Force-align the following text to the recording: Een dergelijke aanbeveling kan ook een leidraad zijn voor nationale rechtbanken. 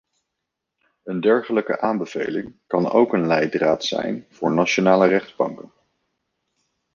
Een 1.03 1.21
dergelijke 1.21 1.79
aanbeveling 1.81 2.55
kan 2.67 2.91
ook 2.91 3.13
een 3.13 3.27
leidraad 3.27 3.83
zijn 3.83 4.25
voor 4.29 4.51
nationale 4.53 5.07
rechtbanken. 5.07 5.71